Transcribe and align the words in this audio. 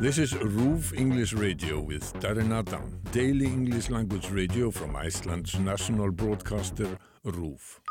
This 0.00 0.18
is 0.18 0.32
RÚV 0.34 0.98
English 0.98 1.34
Radio 1.34 1.80
with 1.80 2.12
Darren 2.14 2.52
Adam, 2.52 3.00
daily 3.12 3.46
English 3.46 3.90
language 3.90 4.28
radio 4.30 4.70
from 4.72 4.96
Iceland's 4.96 5.56
national 5.58 6.10
broadcaster 6.10 6.98
RÚV. 7.24 7.83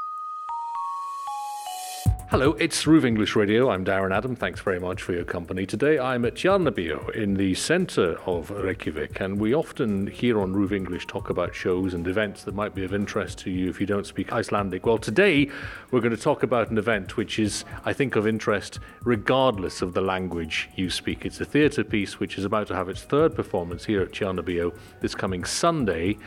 Hello, 2.33 2.53
it's 2.53 2.85
RÚV 2.85 3.05
English 3.05 3.35
Radio. 3.35 3.69
I'm 3.69 3.85
Darren 3.85 4.11
Adam. 4.11 4.35
Thanks 4.35 4.59
very 4.59 4.79
much 4.79 5.03
for 5.03 5.13
your 5.13 5.23
company. 5.23 5.67
Today 5.67 5.99
I'm 5.99 6.25
at 6.25 6.33
Tjarnarbíó 6.33 7.11
in 7.13 7.35
the 7.35 7.53
centre 7.53 8.19
of 8.25 8.49
Reykjavik, 8.49 9.19
and 9.19 9.39
we 9.39 9.53
often 9.53 10.07
here 10.07 10.39
on 10.39 10.51
RÚV 10.51 10.71
English 10.71 11.05
talk 11.05 11.29
about 11.29 11.53
shows 11.53 11.93
and 11.93 12.07
events 12.07 12.43
that 12.45 12.55
might 12.55 12.73
be 12.73 12.83
of 12.83 12.91
interest 12.91 13.37
to 13.41 13.51
you 13.51 13.69
if 13.69 13.79
you 13.79 13.85
don't 13.85 14.07
speak 14.07 14.33
Icelandic. 14.33 14.83
Well, 14.83 14.97
today 14.97 15.47
we're 15.91 15.99
going 15.99 16.15
to 16.15 16.19
talk 16.19 16.41
about 16.41 16.71
an 16.71 16.79
event 16.79 17.17
which 17.17 17.37
is, 17.37 17.65
I 17.85 17.93
think, 17.93 18.15
of 18.15 18.25
interest 18.25 18.79
regardless 19.03 19.83
of 19.83 19.93
the 19.93 20.01
language 20.01 20.71
you 20.75 20.89
speak. 20.89 21.27
It's 21.27 21.39
a 21.39 21.45
theatre 21.45 21.83
piece 21.83 22.19
which 22.19 22.39
is 22.39 22.45
about 22.45 22.65
to 22.69 22.75
have 22.75 22.89
its 22.89 23.03
third 23.03 23.35
performance 23.35 23.85
here 23.85 24.01
at 24.01 24.11
Tjarnarbíó 24.11 24.75
this 25.01 25.13
coming 25.13 25.43
Sunday, 25.43 26.17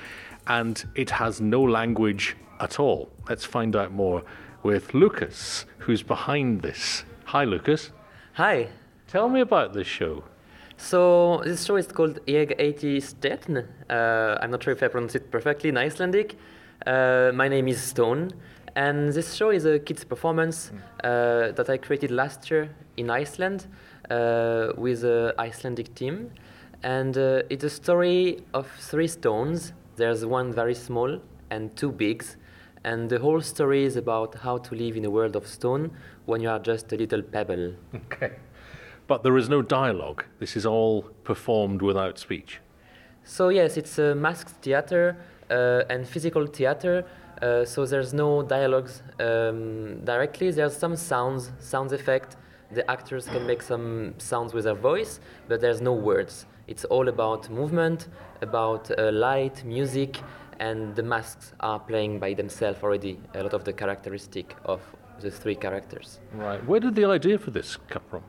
and 0.46 0.84
it 0.94 1.10
has 1.10 1.40
no 1.40 1.60
language 1.64 2.36
at 2.60 2.78
all. 2.78 3.10
Let's 3.28 3.44
find 3.44 3.74
out 3.74 3.90
more 3.90 4.22
with 4.66 4.94
Lucas, 4.94 5.64
who's 5.78 6.02
behind 6.02 6.60
this. 6.60 7.04
Hi, 7.26 7.44
Lucas. 7.44 7.92
Hi. 8.32 8.68
Tell 9.06 9.28
me 9.28 9.40
about 9.40 9.72
this 9.72 9.86
show. 9.86 10.24
So 10.76 11.40
this 11.44 11.64
show 11.64 11.76
is 11.76 11.86
called 11.86 12.18
Ég 12.26 12.48
heiti 12.58 13.00
Steinn. 13.00 13.64
Uh, 13.88 14.38
I'm 14.40 14.50
not 14.50 14.64
sure 14.64 14.72
if 14.72 14.82
I 14.82 14.88
pronounce 14.88 15.14
it 15.14 15.30
perfectly 15.30 15.68
in 15.68 15.76
Icelandic. 15.76 16.36
Uh, 16.84 17.30
my 17.32 17.46
name 17.46 17.68
is 17.68 17.80
Stone, 17.80 18.32
and 18.74 19.12
this 19.12 19.34
show 19.34 19.50
is 19.50 19.66
a 19.66 19.78
kids' 19.78 20.02
performance 20.02 20.72
uh, 21.04 21.52
that 21.52 21.70
I 21.70 21.76
created 21.76 22.10
last 22.10 22.50
year 22.50 22.68
in 22.96 23.08
Iceland 23.08 23.68
uh, 24.10 24.72
with 24.76 25.04
an 25.04 25.30
Icelandic 25.38 25.94
team. 25.94 26.32
And 26.82 27.16
uh, 27.16 27.42
it's 27.50 27.62
a 27.62 27.70
story 27.70 28.42
of 28.52 28.66
three 28.80 29.06
stones. 29.06 29.72
There's 29.94 30.26
one 30.26 30.52
very 30.52 30.74
small 30.74 31.20
and 31.50 31.74
two 31.76 31.92
bigs 31.92 32.36
and 32.86 33.10
the 33.10 33.18
whole 33.18 33.40
story 33.40 33.84
is 33.84 33.96
about 33.96 34.36
how 34.36 34.58
to 34.58 34.74
live 34.76 34.96
in 34.96 35.04
a 35.04 35.10
world 35.10 35.34
of 35.34 35.46
stone 35.46 35.90
when 36.24 36.40
you 36.40 36.48
are 36.48 36.60
just 36.60 36.92
a 36.92 36.96
little 36.96 37.20
pebble. 37.20 37.74
Okay. 38.06 38.32
But 39.08 39.22
there 39.22 39.36
is 39.36 39.48
no 39.48 39.60
dialogue. 39.60 40.24
This 40.38 40.56
is 40.56 40.64
all 40.66 41.02
performed 41.24 41.82
without 41.82 42.18
speech. 42.18 42.60
So, 43.24 43.50
yes, 43.50 43.76
it's 43.76 43.98
a 43.98 44.14
masked 44.14 44.62
theater 44.62 45.16
uh, 45.50 45.92
and 45.92 46.08
physical 46.08 46.46
theater. 46.46 47.04
Uh, 47.42 47.64
so, 47.64 47.86
there's 47.86 48.12
no 48.14 48.42
dialogues 48.42 49.02
um, 49.20 50.04
directly. 50.04 50.50
There's 50.50 50.76
some 50.76 50.96
sounds, 50.96 51.52
sound 51.58 51.92
effect. 51.92 52.36
The 52.70 52.88
actors 52.90 53.26
can 53.26 53.46
make 53.46 53.62
some 53.62 54.14
sounds 54.18 54.54
with 54.54 54.64
their 54.64 54.74
voice, 54.74 55.20
but 55.48 55.60
there's 55.60 55.80
no 55.80 55.92
words. 55.92 56.46
It's 56.66 56.84
all 56.84 57.08
about 57.08 57.48
movement, 57.48 58.08
about 58.42 58.90
uh, 58.90 59.12
light, 59.12 59.64
music, 59.64 60.18
and 60.60 60.94
the 60.96 61.02
masks 61.02 61.52
are 61.60 61.78
playing 61.78 62.18
by 62.18 62.34
themselves 62.34 62.82
already 62.82 63.18
a 63.34 63.42
lot 63.42 63.54
of 63.54 63.64
the 63.64 63.72
characteristic 63.72 64.56
of 64.64 64.80
the 65.20 65.30
three 65.30 65.54
characters. 65.54 66.20
Right. 66.34 66.64
Where 66.66 66.80
did 66.80 66.94
the 66.94 67.06
idea 67.06 67.38
for 67.38 67.50
this 67.50 67.76
come 67.88 68.02
from? 68.10 68.22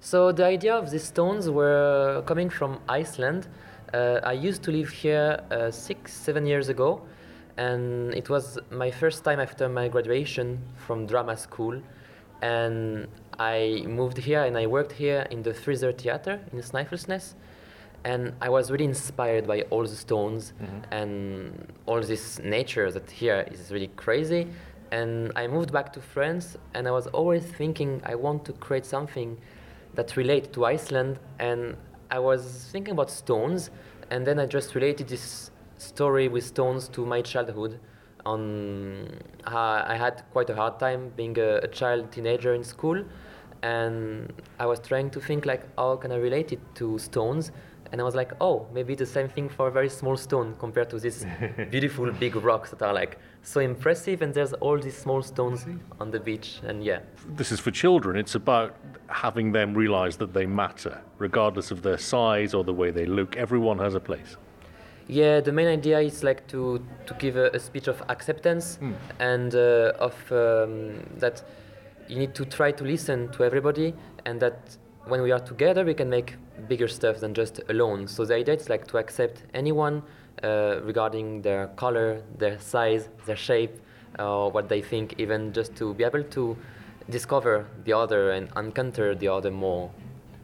So 0.00 0.32
the 0.32 0.44
idea 0.44 0.74
of 0.74 0.90
these 0.90 1.04
stones 1.04 1.48
were 1.50 2.22
coming 2.26 2.48
from 2.48 2.80
Iceland. 2.88 3.48
Uh, 3.92 4.20
I 4.22 4.32
used 4.32 4.62
to 4.64 4.70
live 4.70 4.90
here 4.90 5.42
uh, 5.50 5.70
six, 5.70 6.12
seven 6.12 6.46
years 6.46 6.68
ago, 6.68 7.02
and 7.56 8.14
it 8.14 8.30
was 8.30 8.58
my 8.70 8.90
first 8.90 9.24
time 9.24 9.40
after 9.40 9.68
my 9.68 9.88
graduation 9.88 10.58
from 10.76 11.06
drama 11.06 11.36
school. 11.36 11.80
And 12.40 13.08
I 13.38 13.84
moved 13.86 14.16
here 14.16 14.44
and 14.44 14.56
I 14.56 14.66
worked 14.66 14.92
here 14.92 15.26
in 15.30 15.42
the 15.42 15.52
Freezer 15.52 15.92
Theater 15.92 16.40
in 16.52 16.60
Snæfellsnes 16.60 17.34
and 18.04 18.32
I 18.40 18.48
was 18.48 18.70
really 18.70 18.84
inspired 18.84 19.46
by 19.46 19.62
all 19.70 19.82
the 19.82 19.96
stones 19.96 20.52
mm-hmm. 20.60 20.92
and 20.92 21.72
all 21.86 22.00
this 22.00 22.38
nature 22.38 22.90
that 22.90 23.10
here 23.10 23.46
is 23.50 23.70
really 23.70 23.88
crazy. 23.88 24.46
And 24.90 25.32
I 25.36 25.46
moved 25.46 25.72
back 25.72 25.92
to 25.92 26.00
France, 26.00 26.56
and 26.74 26.88
I 26.88 26.90
was 26.90 27.06
always 27.08 27.44
thinking 27.44 28.02
I 28.04 28.14
want 28.16 28.44
to 28.46 28.52
create 28.54 28.84
something 28.84 29.36
that 29.94 30.16
relate 30.16 30.52
to 30.54 30.64
Iceland. 30.64 31.20
And 31.38 31.76
I 32.10 32.18
was 32.18 32.68
thinking 32.72 32.92
about 32.92 33.10
stones, 33.10 33.70
and 34.10 34.26
then 34.26 34.40
I 34.40 34.46
just 34.46 34.74
related 34.74 35.08
this 35.08 35.50
story 35.76 36.26
with 36.28 36.44
stones 36.44 36.88
to 36.88 37.06
my 37.06 37.22
childhood. 37.22 37.78
On 38.26 39.06
uh, 39.46 39.84
I 39.86 39.96
had 39.96 40.24
quite 40.32 40.50
a 40.50 40.54
hard 40.54 40.78
time 40.78 41.12
being 41.16 41.38
a, 41.38 41.60
a 41.62 41.68
child 41.68 42.10
teenager 42.12 42.52
in 42.54 42.64
school, 42.64 43.02
and 43.62 44.32
I 44.58 44.66
was 44.66 44.80
trying 44.80 45.10
to 45.10 45.20
think 45.20 45.46
like 45.46 45.62
how 45.78 45.96
can 45.96 46.12
I 46.12 46.16
relate 46.16 46.52
it 46.52 46.60
to 46.76 46.98
stones 46.98 47.52
and 47.92 48.00
I 48.00 48.04
was 48.04 48.14
like, 48.14 48.32
oh, 48.40 48.66
maybe 48.72 48.94
the 48.94 49.06
same 49.06 49.28
thing 49.28 49.48
for 49.48 49.66
a 49.66 49.70
very 49.70 49.88
small 49.88 50.16
stone 50.16 50.54
compared 50.58 50.90
to 50.90 51.00
these 51.00 51.26
beautiful 51.70 52.10
big 52.12 52.36
rocks 52.36 52.70
that 52.70 52.82
are 52.82 52.92
like 52.92 53.18
so 53.42 53.60
impressive. 53.60 54.22
And 54.22 54.32
there's 54.32 54.52
all 54.54 54.78
these 54.78 54.96
small 54.96 55.22
stones 55.22 55.66
on 56.00 56.10
the 56.12 56.20
beach. 56.20 56.60
And 56.64 56.84
yeah. 56.84 57.00
This 57.36 57.50
is 57.50 57.58
for 57.58 57.72
children. 57.72 58.16
It's 58.16 58.36
about 58.36 58.76
having 59.08 59.50
them 59.50 59.74
realize 59.74 60.16
that 60.18 60.32
they 60.32 60.46
matter, 60.46 61.00
regardless 61.18 61.72
of 61.72 61.82
their 61.82 61.98
size 61.98 62.54
or 62.54 62.62
the 62.62 62.74
way 62.74 62.92
they 62.92 63.06
look. 63.06 63.36
Everyone 63.36 63.78
has 63.78 63.94
a 63.94 64.00
place. 64.00 64.36
Yeah, 65.08 65.40
the 65.40 65.50
main 65.50 65.66
idea 65.66 65.98
is 65.98 66.22
like 66.22 66.46
to, 66.48 66.80
to 67.06 67.14
give 67.14 67.36
a, 67.36 67.50
a 67.50 67.58
speech 67.58 67.88
of 67.88 68.00
acceptance 68.08 68.78
mm. 68.80 68.94
and 69.18 69.52
uh, 69.56 69.92
of 69.98 70.14
um, 70.30 71.02
that 71.18 71.42
you 72.06 72.16
need 72.16 72.36
to 72.36 72.44
try 72.44 72.70
to 72.70 72.84
listen 72.84 73.28
to 73.32 73.42
everybody 73.42 73.92
and 74.24 74.38
that 74.38 74.76
when 75.06 75.22
we 75.22 75.32
are 75.32 75.40
together, 75.40 75.84
we 75.84 75.94
can 75.94 76.08
make 76.08 76.36
bigger 76.68 76.88
stuff 76.88 77.20
than 77.20 77.34
just 77.34 77.60
alone. 77.68 78.08
So 78.08 78.24
the 78.24 78.34
idea 78.34 78.54
is 78.54 78.68
like 78.68 78.86
to 78.88 78.98
accept 78.98 79.42
anyone 79.54 80.02
uh, 80.42 80.80
regarding 80.82 81.42
their 81.42 81.68
color, 81.76 82.22
their 82.38 82.58
size, 82.58 83.08
their 83.26 83.36
shape, 83.36 83.78
uh, 84.18 84.48
what 84.48 84.68
they 84.68 84.80
think, 84.80 85.14
even 85.18 85.52
just 85.52 85.76
to 85.76 85.94
be 85.94 86.04
able 86.04 86.24
to 86.24 86.56
discover 87.08 87.66
the 87.84 87.92
other 87.92 88.30
and 88.30 88.48
encounter 88.56 89.14
the 89.14 89.28
other 89.28 89.50
more. 89.50 89.90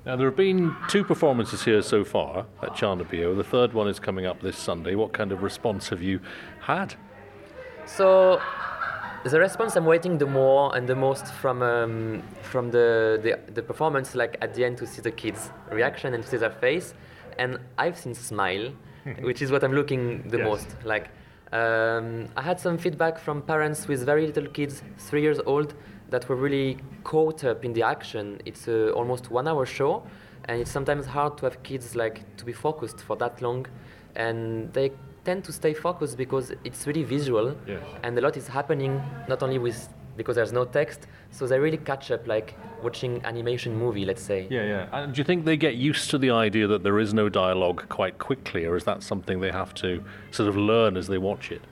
Now, 0.05 0.15
there 0.15 0.27
have 0.27 0.37
been 0.37 0.75
two 0.89 1.03
performances 1.03 1.65
here 1.65 1.83
so 1.83 2.05
far 2.05 2.47
at 2.63 2.71
Tjarnarbíó. 2.71 3.37
The 3.37 3.43
third 3.43 3.73
one 3.73 3.89
is 3.89 3.99
coming 3.99 4.25
up 4.25 4.41
this 4.41 4.57
Sunday. 4.57 4.95
What 4.95 5.13
kind 5.13 5.33
of 5.33 5.43
response 5.43 5.89
have 5.89 6.01
you 6.01 6.21
had? 6.61 6.95
So, 7.87 8.41
the 9.31 9.41
response 9.41 9.77
I'm 9.77 9.87
waiting 9.87 10.19
the 10.19 10.27
more 10.27 10.77
and 10.77 10.87
the 10.87 10.95
most 10.95 11.27
from 11.35 11.63
um, 11.63 12.23
from 12.43 12.71
the, 12.71 13.19
the, 13.23 13.53
the 13.53 13.63
performance, 13.63 14.15
like 14.15 14.37
at 14.41 14.55
the 14.55 14.65
end 14.65 14.79
to 14.79 14.87
see 14.87 15.01
the 15.01 15.11
kids' 15.11 15.51
reaction 15.71 16.15
and 16.15 16.23
to 16.23 16.29
see 16.29 16.37
their 16.37 16.51
face, 16.51 16.95
and 17.39 17.59
I've 17.79 17.99
seen 17.99 18.15
smile, 18.15 18.73
which 19.21 19.43
is 19.43 19.51
what 19.51 19.65
I'm 19.65 19.73
looking 19.73 20.29
the 20.29 20.39
yes. 20.39 20.47
most. 20.47 20.69
Like 20.85 21.09
um, 21.53 22.29
I 22.37 22.43
had 22.43 22.61
some 22.61 22.79
feedback 22.79 23.19
from 23.19 23.43
parents 23.43 23.89
with 23.89 24.05
very 24.05 24.27
little 24.27 24.47
kids, 24.49 24.83
three 24.99 25.23
years 25.23 25.41
old, 25.47 25.75
that 26.11 26.29
were 26.29 26.37
really 26.37 26.79
caught 27.05 27.45
up 27.45 27.65
in 27.65 27.73
the 27.73 27.83
action. 27.83 28.41
It's 28.45 28.69
a 28.69 28.93
almost 28.93 29.31
one-hour 29.31 29.67
show, 29.67 30.03
and 30.45 30.61
it's 30.61 30.71
sometimes 30.71 31.07
hard 31.07 31.39
to 31.39 31.47
have 31.47 31.63
kids 31.63 31.97
like 31.97 32.37
to 32.37 32.45
be 32.45 32.53
focused 32.53 33.01
for 33.01 33.17
that 33.17 33.41
long, 33.41 33.67
and 34.15 34.73
they 34.73 34.93
tend 35.29 35.41
to 35.49 35.53
stay 35.61 35.75
focused 35.87 36.17
because 36.25 36.47
it's 36.69 36.87
really 36.89 37.05
visual. 37.17 37.47
Yes. 37.67 37.83
and 38.05 38.13
a 38.19 38.23
lot 38.27 38.35
is 38.43 38.47
happening 38.59 38.93
not 39.33 39.43
only 39.45 39.59
with 39.67 39.79
because 40.21 40.37
there's 40.39 40.57
no 40.61 40.65
text 40.79 41.01
so 41.37 41.41
they 41.51 41.59
really 41.67 41.83
catch 41.91 42.07
up 42.17 42.23
like 42.35 42.49
watching 42.87 43.13
animation 43.31 43.73
movie 43.85 44.05
let's 44.11 44.23
say. 44.31 44.41
Yeah 44.57 44.65
yeah. 44.73 44.97
And 44.97 45.07
do 45.13 45.19
you 45.21 45.27
think 45.31 45.45
they 45.51 45.59
get 45.69 45.75
used 45.91 46.07
to 46.13 46.17
the 46.25 46.31
idea 46.47 46.67
that 46.73 46.83
there 46.87 46.99
is 47.05 47.11
no 47.23 47.27
dialogue 47.43 47.81
quite 47.99 48.17
quickly 48.29 48.63
or 48.69 48.75
is 48.81 48.85
that 48.91 49.03
something 49.11 49.37
they 49.47 49.55
have 49.63 49.73
to 49.85 49.89
sort 50.37 50.49
of 50.49 50.57
learn 50.71 50.93
as 51.01 51.07
they 51.13 51.21
watch 51.31 51.45
it? 51.57 51.63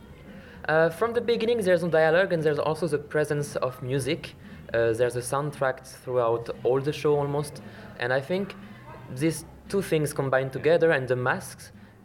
Uh, 0.69 0.89
from 0.99 1.11
the 1.19 1.25
beginning 1.33 1.59
there's 1.67 1.83
no 1.87 1.91
dialogue 2.03 2.31
and 2.35 2.41
there's 2.47 2.63
also 2.69 2.87
the 2.97 3.03
presence 3.15 3.49
of 3.67 3.73
music. 3.93 4.21
Uh, 4.75 4.93
there's 4.99 5.17
a 5.25 5.27
soundtrack 5.33 5.77
throughout 6.03 6.45
all 6.65 6.81
the 6.89 6.95
show 7.03 7.15
almost. 7.23 7.55
And 8.03 8.09
i 8.19 8.21
think 8.31 8.47
these 9.23 9.39
two 9.73 9.83
things 9.91 10.09
combined 10.21 10.53
together 10.59 10.89
and 10.97 11.03
the 11.13 11.19
masks 11.31 11.65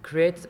create 0.10 0.42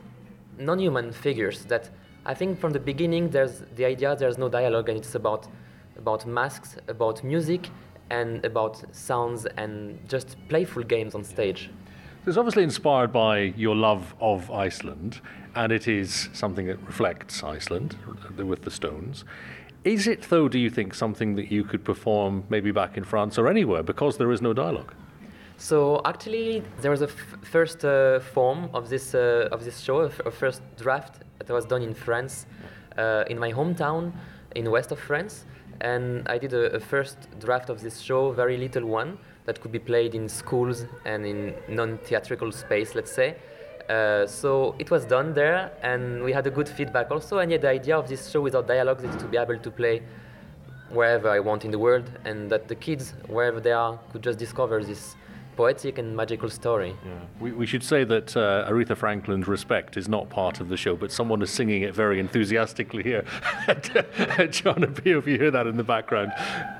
non-human 0.60 1.12
figures 1.12 1.64
that 1.64 1.90
I 2.26 2.34
think 2.34 2.60
from 2.60 2.72
the 2.72 2.80
beginning 2.80 3.30
there's 3.30 3.62
the 3.76 3.84
idea 3.84 4.14
there's 4.14 4.38
no 4.38 4.48
dialogue 4.48 4.88
and 4.88 4.98
it's 4.98 5.14
about 5.14 5.48
about 5.96 6.26
masks, 6.26 6.76
about 6.88 7.22
music, 7.22 7.68
and 8.10 8.44
about 8.44 8.82
sounds 8.92 9.46
and 9.56 9.98
just 10.08 10.36
playful 10.48 10.82
games 10.82 11.14
on 11.14 11.24
stage. 11.24 11.70
So 12.24 12.28
It's 12.28 12.38
obviously 12.38 12.62
inspired 12.62 13.12
by 13.12 13.38
your 13.56 13.76
love 13.76 14.14
of 14.20 14.50
Iceland, 14.50 15.20
and 15.54 15.72
it 15.72 15.88
is 15.88 16.28
something 16.32 16.66
that 16.66 16.78
reflects 16.86 17.42
Iceland 17.42 17.96
with 18.36 18.62
the 18.62 18.70
Stones. 18.70 19.24
Is 19.84 20.06
it, 20.06 20.22
though, 20.28 20.48
do 20.48 20.58
you 20.58 20.68
think, 20.68 20.94
something 20.94 21.36
that 21.36 21.50
you 21.50 21.64
could 21.64 21.84
perform 21.84 22.44
maybe 22.50 22.70
back 22.70 22.98
in 22.98 23.04
France 23.04 23.38
or 23.38 23.48
anywhere 23.48 23.82
because 23.82 24.18
there 24.18 24.30
is 24.32 24.42
no 24.42 24.52
dialogue? 24.52 24.92
So 25.60 26.00
actually, 26.06 26.62
there 26.80 26.90
was 26.90 27.02
a 27.02 27.06
first 27.06 27.84
uh, 27.84 28.20
form 28.20 28.70
of 28.72 28.88
this 28.88 29.14
uh, 29.14 29.48
of 29.52 29.62
this 29.62 29.80
show, 29.80 29.98
a, 30.24 30.30
first 30.30 30.62
draft 30.78 31.22
that 31.38 31.50
was 31.52 31.66
done 31.66 31.82
in 31.82 31.92
France, 31.92 32.46
uh, 32.96 33.24
in 33.28 33.38
my 33.38 33.52
hometown, 33.52 34.10
in 34.56 34.70
west 34.70 34.90
of 34.90 34.98
France, 34.98 35.44
and 35.82 36.26
I 36.30 36.38
did 36.38 36.54
a, 36.54 36.72
a 36.76 36.80
first 36.80 37.18
draft 37.38 37.68
of 37.68 37.82
this 37.82 38.00
show, 38.00 38.32
very 38.32 38.56
little 38.56 38.86
one, 38.86 39.18
that 39.44 39.60
could 39.60 39.70
be 39.70 39.78
played 39.78 40.14
in 40.14 40.30
schools 40.30 40.86
and 41.04 41.26
in 41.26 41.54
non-theatrical 41.68 42.52
space, 42.52 42.94
let's 42.94 43.12
say. 43.12 43.36
Uh, 43.90 44.26
so 44.26 44.74
it 44.78 44.90
was 44.90 45.04
done 45.04 45.34
there, 45.34 45.72
and 45.82 46.24
we 46.24 46.32
had 46.32 46.46
a 46.46 46.50
good 46.50 46.70
feedback 46.70 47.10
also. 47.10 47.36
And 47.36 47.52
yeah, 47.52 47.58
the 47.58 47.68
idea 47.68 47.98
of 47.98 48.08
this 48.08 48.30
show 48.30 48.40
without 48.40 48.66
dialogues 48.66 49.04
is 49.04 49.14
to 49.16 49.26
be 49.26 49.36
able 49.36 49.58
to 49.58 49.70
play 49.70 50.00
wherever 50.88 51.28
I 51.28 51.40
want 51.40 51.66
in 51.66 51.70
the 51.70 51.78
world, 51.78 52.10
and 52.24 52.50
that 52.50 52.66
the 52.66 52.76
kids, 52.76 53.12
wherever 53.26 53.60
they 53.60 53.72
are, 53.72 53.98
could 54.10 54.22
just 54.22 54.38
discover 54.38 54.82
this 54.82 55.16
poetic 55.60 55.98
and 55.98 56.16
magical 56.16 56.48
story. 56.48 56.96
Yeah. 57.04 57.12
We, 57.38 57.52
we 57.52 57.66
should 57.66 57.82
say 57.82 58.02
that 58.04 58.34
uh, 58.34 58.70
Aretha 58.70 58.96
Franklin's 58.96 59.46
Respect 59.46 59.98
is 59.98 60.08
not 60.08 60.30
part 60.30 60.58
of 60.58 60.70
the 60.70 60.76
show, 60.84 60.96
but 60.96 61.12
someone 61.12 61.42
is 61.42 61.50
singing 61.50 61.82
it 61.82 61.94
very 61.94 62.18
enthusiastically 62.18 63.02
here. 63.02 63.24
John 64.50 64.82
Appeal, 64.82 65.18
if 65.18 65.26
you 65.26 65.36
hear 65.36 65.50
that 65.50 65.66
in 65.66 65.76
the 65.76 65.84
background, 65.84 66.32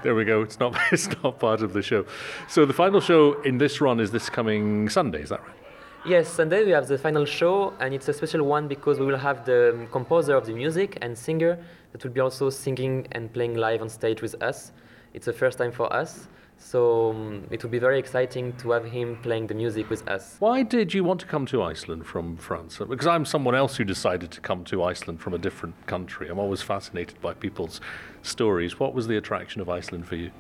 there 0.02 0.14
we 0.14 0.24
go. 0.24 0.40
It's 0.40 0.58
not, 0.58 0.74
it's 0.92 1.08
not 1.22 1.38
part 1.38 1.60
of 1.60 1.74
the 1.74 1.82
show. 1.82 2.06
So 2.48 2.64
the 2.64 2.72
final 2.72 3.02
show 3.02 3.42
in 3.42 3.58
this 3.58 3.82
run 3.82 4.00
is 4.00 4.10
this 4.12 4.30
coming 4.30 4.88
Sunday, 4.88 5.20
is 5.24 5.28
that 5.28 5.42
right? 5.42 5.58
Yes, 6.06 6.26
Sunday 6.30 6.64
we 6.64 6.70
have 6.70 6.88
the 6.88 6.96
final 6.96 7.26
show, 7.26 7.74
and 7.80 7.92
it's 7.92 8.08
a 8.08 8.14
special 8.14 8.44
one 8.46 8.66
because 8.66 8.98
we 8.98 9.04
will 9.04 9.22
have 9.28 9.44
the 9.44 9.86
composer 9.92 10.34
of 10.34 10.46
the 10.46 10.54
music 10.54 10.96
and 11.02 11.10
singer 11.26 11.58
that 11.92 12.02
will 12.02 12.12
be 12.12 12.20
also 12.20 12.48
singing 12.48 13.06
and 13.12 13.30
playing 13.30 13.56
live 13.56 13.82
on 13.82 13.90
stage 13.90 14.22
with 14.22 14.42
us. 14.42 14.72
It's 15.12 15.26
the 15.26 15.34
first 15.34 15.58
time 15.58 15.72
for 15.72 15.92
us. 15.92 16.28
So 16.62 17.10
um, 17.10 17.46
it 17.50 17.62
would 17.62 17.72
be 17.72 17.78
very 17.78 17.98
exciting 17.98 18.52
to 18.58 18.70
have 18.72 18.84
him 18.84 19.18
playing 19.22 19.46
the 19.48 19.54
music 19.54 19.88
with 19.88 20.06
us. 20.06 20.36
Why 20.38 20.62
did 20.62 20.92
you 20.92 21.02
want 21.02 21.18
to 21.20 21.26
come 21.26 21.46
to 21.46 21.62
Iceland 21.62 22.06
from 22.06 22.36
France? 22.36 22.78
Because 22.78 23.06
I'm 23.06 23.24
someone 23.24 23.54
else 23.54 23.76
who 23.76 23.84
decided 23.84 24.30
to 24.30 24.40
come 24.40 24.62
to 24.64 24.84
Iceland 24.84 25.20
from 25.20 25.34
a 25.34 25.38
different 25.38 25.74
country. 25.86 26.28
I'm 26.28 26.38
always 26.38 26.62
fascinated 26.62 27.20
by 27.20 27.32
people's 27.32 27.80
stories. 28.22 28.78
What 28.78 28.94
was 28.94 29.08
the 29.08 29.16
attraction 29.16 29.62
of 29.62 29.68
Iceland 29.70 30.06
for 30.06 30.16
you? 30.16 30.30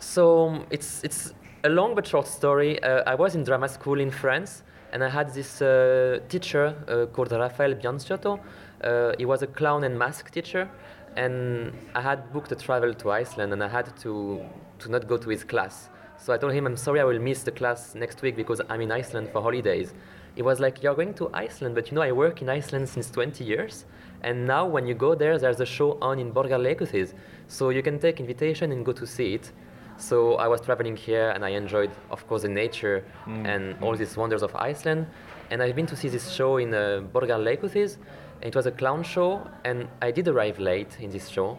So 0.00 0.48
um, 0.48 0.66
it's 0.70 1.04
it's 1.04 1.34
a 1.64 1.68
long 1.68 1.94
but 1.94 2.06
short 2.06 2.26
story. 2.26 2.82
Uh, 2.82 3.02
I 3.06 3.14
was 3.14 3.34
in 3.34 3.44
drama 3.44 3.68
school 3.68 4.00
in 4.00 4.10
France, 4.10 4.62
and 4.92 5.04
I 5.04 5.10
had 5.10 5.34
this 5.34 5.60
uh, 5.60 6.20
teacher 6.28 6.74
uh, 6.88 7.06
called 7.14 7.30
Rafael 7.30 7.74
Bianciotto. 7.74 8.40
Uh, 8.82 9.12
he 9.18 9.26
was 9.26 9.42
a 9.42 9.46
clown 9.46 9.84
and 9.84 9.98
mask 9.98 10.30
teacher, 10.30 10.68
and 11.16 11.72
I 11.94 12.00
had 12.00 12.32
booked 12.32 12.52
a 12.52 12.56
travel 12.56 12.94
to 12.94 13.10
Iceland, 13.10 13.52
and 13.52 13.62
I 13.62 13.68
had 13.68 13.94
to 13.98 14.40
to 14.78 14.90
not 14.90 15.06
go 15.06 15.16
to 15.16 15.28
his 15.30 15.44
class. 15.44 15.88
So 16.18 16.32
I 16.32 16.38
told 16.38 16.52
him, 16.52 16.66
I'm 16.66 16.76
sorry, 16.76 17.00
I 17.00 17.04
will 17.04 17.18
miss 17.18 17.42
the 17.42 17.52
class 17.52 17.94
next 17.94 18.22
week 18.22 18.36
because 18.36 18.60
I'm 18.68 18.80
in 18.80 18.90
Iceland 18.90 19.30
for 19.30 19.40
holidays. 19.40 19.94
He 20.34 20.42
was 20.42 20.60
like, 20.60 20.82
You're 20.82 20.94
going 20.94 21.14
to 21.14 21.30
Iceland, 21.32 21.74
but 21.74 21.90
you 21.90 21.94
know, 21.94 22.02
I 22.02 22.12
work 22.12 22.42
in 22.42 22.48
Iceland 22.48 22.88
since 22.88 23.10
20 23.10 23.44
years. 23.44 23.84
And 24.22 24.46
now, 24.46 24.66
when 24.66 24.86
you 24.86 24.94
go 24.94 25.14
there, 25.14 25.38
there's 25.38 25.60
a 25.60 25.66
show 25.66 25.96
on 26.02 26.18
in 26.18 26.32
Borgarleikhúsið. 26.32 27.12
So 27.46 27.70
you 27.70 27.82
can 27.82 27.98
take 27.98 28.20
invitation 28.20 28.72
and 28.72 28.84
go 28.84 28.92
to 28.92 29.06
see 29.06 29.34
it. 29.34 29.52
So 29.96 30.34
I 30.34 30.48
was 30.48 30.60
traveling 30.60 30.96
here 30.96 31.30
and 31.30 31.44
I 31.44 31.50
enjoyed, 31.50 31.90
of 32.10 32.26
course, 32.28 32.42
the 32.42 32.48
nature 32.48 33.04
mm. 33.26 33.46
and 33.46 33.76
all 33.82 33.96
these 33.96 34.16
wonders 34.16 34.42
of 34.42 34.54
Iceland. 34.54 35.06
And 35.50 35.62
I've 35.62 35.74
been 35.74 35.86
to 35.86 35.96
see 35.96 36.08
this 36.08 36.30
show 36.30 36.58
in 36.58 36.74
uh, 36.74 37.02
Borgarleikhúsið. 37.12 37.96
It 38.40 38.54
was 38.54 38.66
a 38.66 38.70
clown 38.70 39.02
show, 39.02 39.44
and 39.64 39.88
I 40.00 40.12
did 40.12 40.28
arrive 40.28 40.60
late 40.60 40.96
in 41.00 41.10
this 41.10 41.28
show. 41.28 41.58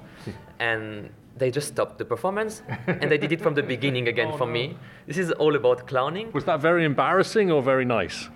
and 0.60 1.10
they 1.40 1.50
just 1.50 1.70
stopped 1.70 1.98
the 1.98 2.06
performance 2.06 2.62
and 2.88 3.10
they 3.10 3.18
did 3.18 3.32
it 3.32 3.42
from 3.42 3.56
the 3.56 3.64
beginning 3.64 4.08
again 4.08 4.30
oh, 4.34 4.38
for 4.38 4.46
no. 4.46 4.54
me. 4.54 4.78
This 5.08 5.18
is 5.18 5.32
all 5.32 5.56
about 5.56 5.88
clowning. 5.88 6.32
Was 6.34 6.46
that 6.46 6.60
very 6.60 6.86
embarrassing 6.86 7.52
or 7.52 7.64
very 7.64 7.86
nice? 7.86 8.30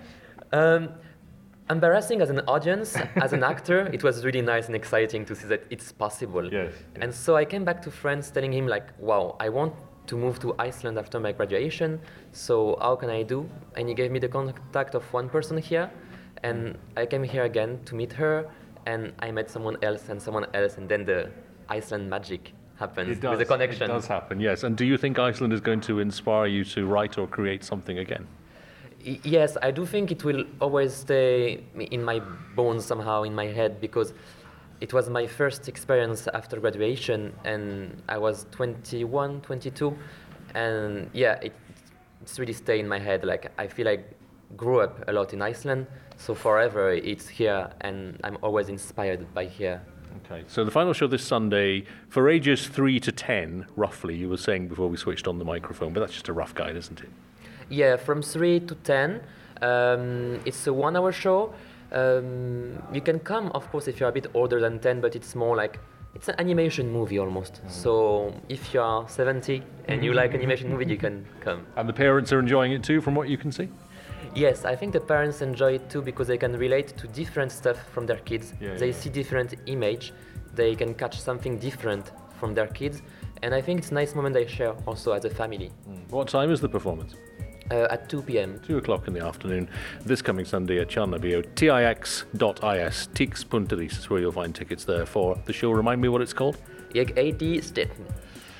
Um, 0.51 0.89
embarrassing 1.69 2.21
as 2.21 2.29
an 2.29 2.39
audience, 2.41 2.95
as 3.15 3.33
an 3.33 3.44
actor, 3.44 3.88
it 3.94 4.03
was 4.03 4.25
really 4.25 4.41
nice 4.41 4.67
and 4.67 4.75
exciting 4.75 5.25
to 5.25 5.35
see 5.35 5.47
that 5.47 5.63
it's 5.69 5.91
possible. 5.91 6.51
Yes. 6.51 6.73
And 6.95 7.13
so 7.13 7.35
I 7.35 7.45
came 7.45 7.65
back 7.65 7.81
to 7.83 7.91
France 7.91 8.31
telling 8.31 8.53
him 8.53 8.67
like, 8.67 8.88
wow, 9.00 9.35
I 9.39 9.50
want 9.50 9.73
to 10.07 10.17
move 10.17 10.39
to 10.39 10.53
Iceland 10.59 10.97
after 10.97 11.19
my 11.19 11.31
graduation. 11.31 12.00
So 12.31 12.77
how 12.81 12.95
can 12.95 13.09
I 13.09 13.23
do? 13.23 13.50
And 13.75 13.88
he 13.88 13.95
gave 13.95 14.11
me 14.11 14.19
the 14.19 14.27
contact 14.27 14.95
of 14.95 15.03
one 15.13 15.29
person 15.29 15.57
here, 15.57 15.89
and 16.44 16.77
I 16.97 17.05
came 17.05 17.23
here 17.23 17.44
again 17.44 17.79
to 17.85 17.95
meet 17.95 18.11
her, 18.13 18.50
and 18.85 19.13
I 19.19 19.31
met 19.31 19.50
someone 19.50 19.77
else 19.81 20.09
and 20.09 20.21
someone 20.21 20.45
else, 20.53 20.77
and 20.77 20.89
then 20.89 21.05
the 21.05 21.31
Iceland 21.69 22.09
magic 22.09 22.53
happens 22.78 23.20
does, 23.20 23.31
with 23.31 23.42
a 23.42 23.46
connection. 23.46 23.84
It 23.84 23.94
does 23.94 24.08
happen, 24.08 24.40
yes. 24.40 24.64
And 24.64 24.75
do 24.75 24.86
you 24.86 24.98
think 24.98 25.20
Iceland 25.20 25.54
is 25.54 25.62
going 25.62 25.81
to 25.81 26.00
inspire 26.00 26.48
you 26.48 26.64
to 26.66 26.86
write 26.86 27.18
or 27.18 27.28
create 27.28 27.64
something 27.64 28.00
again? 28.00 28.28
yes, 29.24 29.58
I 29.62 29.72
do 29.72 29.86
think 29.86 30.12
it 30.12 30.24
will 30.24 30.46
always 30.60 30.94
stay 30.94 31.64
in 31.75 32.04
my 32.04 32.22
bones 32.56 32.86
somehow, 32.86 33.24
in 33.24 33.36
my 33.36 33.48
head, 33.48 33.81
because 33.81 34.14
it 34.81 34.94
was 34.94 35.10
my 35.10 35.28
first 35.28 35.68
experience 35.68 36.28
after 36.34 36.60
graduation, 36.60 37.34
and 37.44 38.02
I 38.10 38.18
was 38.18 38.46
21, 38.52 39.42
22, 39.42 39.98
and 40.56 41.10
yeah, 41.14 41.40
it, 41.42 41.54
it's 42.22 42.40
really 42.40 42.54
stayed 42.54 42.80
in 42.80 42.88
my 42.88 43.00
head. 43.00 43.24
Like 43.24 43.52
I 43.58 43.68
feel 43.68 43.86
like 43.86 44.06
grew 44.56 44.80
up 44.81 45.04
a 45.08 45.14
lot 45.14 45.34
in 45.34 45.42
Iceland, 45.42 45.88
so 46.18 46.34
forever 46.34 46.92
it's 46.92 47.28
here, 47.28 47.70
and 47.81 48.20
I'm 48.24 48.38
always 48.42 48.70
inspired 48.70 49.34
by 49.34 49.46
here. 49.46 49.81
Okay, 50.25 50.44
so 50.48 50.63
the 50.63 50.71
final 50.71 50.94
show 50.94 51.07
this 51.07 51.25
Sunday 51.25 51.86
for 52.10 52.30
ages 52.30 52.68
3 52.68 53.00
to 53.00 53.12
10, 53.12 53.68
roughly, 53.75 54.15
you 54.15 54.30
were 54.30 54.38
saying 54.38 54.68
before 54.68 54.88
we 54.88 54.98
switched 54.98 55.27
on 55.27 55.39
the 55.39 55.45
microphone, 55.45 55.94
but 55.94 56.00
that's 56.01 56.13
just 56.13 56.30
a 56.30 56.33
rough 56.33 56.54
guide, 56.54 56.75
isn't 56.75 57.01
it? 57.01 57.10
Yeah, 57.69 57.95
from 57.95 58.21
3 58.21 58.60
to 58.62 58.75
10. 58.75 59.21
Um, 59.62 60.39
it's 60.45 60.68
a 60.68 60.74
one 60.74 60.95
hour 60.95 61.12
show. 61.12 61.54
Um, 61.92 62.81
you 62.92 63.01
can 63.01 63.19
come, 63.19 63.51
of 63.54 63.69
course, 63.71 63.88
if 63.88 64.00
you're 64.00 64.10
a 64.10 64.12
bit 64.12 64.27
older 64.33 64.60
than 64.60 64.80
10, 64.80 65.01
but 65.01 65.15
it's 65.15 65.36
more 65.36 65.56
like 65.56 65.80
it's 66.15 66.27
an 66.27 66.36
animation 66.39 66.92
movie 66.92 67.18
almost. 67.18 67.62
Mm. 67.65 67.71
So 67.71 68.33
if 68.50 68.74
you 68.74 68.81
are 68.81 69.07
70 69.07 69.63
and 69.88 70.04
you 70.04 70.13
like 70.13 70.33
animation 70.33 70.69
movie, 70.69 70.86
you 70.86 70.98
can 70.98 71.25
come. 71.39 71.65
And 71.75 71.88
the 71.89 71.94
parents 71.94 72.31
are 72.31 72.39
enjoying 72.39 72.71
it 72.71 72.83
too, 72.83 73.01
from 73.01 73.15
what 73.15 73.30
you 73.30 73.38
can 73.38 73.51
see? 73.51 73.69
Yes, 74.35 74.65
I 74.65 74.75
think 74.75 74.94
the 74.94 75.00
parents 75.00 75.41
enjoy 75.41 75.74
it 75.74 75.89
too 75.89 76.01
because 76.01 76.27
they 76.27 76.38
can 76.38 76.57
relate 76.57 76.97
to 76.97 77.07
different 77.07 77.51
stuff 77.51 77.77
from 77.94 78.06
their 78.06 78.18
kids. 78.18 78.53
Yeah, 78.59 78.75
they 78.75 78.88
yeah. 78.88 78.94
see 78.94 79.09
different 79.09 79.56
image, 79.68 80.13
they 80.56 80.75
can 80.75 80.94
catch 80.95 81.19
something 81.19 81.59
different 81.59 82.12
from 82.39 82.53
their 82.53 82.68
kids, 82.68 83.01
and 83.44 83.53
I 83.53 83.62
think 83.62 83.80
it's 83.80 83.91
a 83.91 83.94
nice 83.94 84.15
moment 84.15 84.33
they 84.33 84.47
share 84.47 84.74
also 84.88 85.12
as 85.12 85.25
a 85.25 85.30
family. 85.30 85.71
Mm. 85.88 86.09
What 86.09 86.27
time 86.27 86.51
is 86.51 86.62
the 86.62 86.69
performance? 86.69 87.15
Uh, 87.71 87.88
at 87.89 88.09
2 88.09 88.21
p.m. 88.24 88.59
2 88.68 88.77
o'clock 88.77 89.07
in 89.07 89.13
the 89.13 89.25
afternoon, 89.25 89.69
this 90.06 90.21
coming 90.21 90.45
Sunday 90.45 90.79
at 90.79 90.89
Tjarnarbíó. 90.89 91.41
tix.is, 91.56 92.25
tix.is 93.13 93.97
is 93.97 94.09
where 94.09 94.19
you'll 94.19 94.31
find 94.33 94.53
tickets 94.53 94.83
there 94.83 95.06
for 95.06 95.38
the 95.45 95.53
show. 95.53 95.71
Remind 95.71 96.01
me 96.01 96.09
what 96.09 96.21
it's 96.21 96.33
called? 96.33 96.57
Ég 96.94 97.15
heiti 97.15 97.62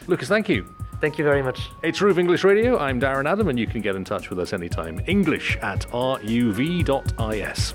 Lucas, 0.07 0.27
thank 0.27 0.49
you. 0.49 0.65
Thank 1.01 1.17
you 1.17 1.23
very 1.23 1.41
much. 1.41 1.69
It's 1.81 1.99
RÚV 1.99 2.17
English 2.17 2.43
Radio. 2.43 2.77
I'm 2.79 2.99
Darren 2.99 3.29
Adam, 3.29 3.49
and 3.49 3.59
you 3.59 3.67
can 3.67 3.81
get 3.81 3.95
in 3.95 4.05
touch 4.05 4.29
with 4.29 4.39
us 4.39 4.53
anytime. 4.53 5.01
English 5.07 5.57
at 5.62 5.81
ruv.is. 5.91 7.73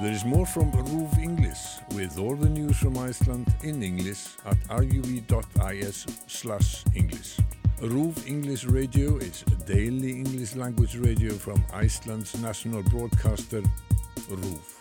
There 0.00 0.10
is 0.10 0.24
more 0.24 0.46
from 0.46 0.72
RÚV 0.72 1.18
English 1.18 1.58
with 1.94 2.18
all 2.18 2.34
the 2.34 2.48
news 2.48 2.78
from 2.78 2.96
Iceland 2.96 3.52
in 3.62 3.82
English 3.82 4.28
at 4.46 4.56
ruv.is 4.68 6.06
slash 6.26 6.84
English. 6.94 7.36
RÚV 7.82 8.26
English 8.26 8.64
Radio 8.64 9.18
is 9.18 9.44
a 9.48 9.54
daily 9.66 10.12
English 10.12 10.54
language 10.56 10.96
radio 10.96 11.34
from 11.34 11.62
Iceland's 11.74 12.34
national 12.40 12.82
broadcaster, 12.84 13.62
RÚV. 14.30 14.79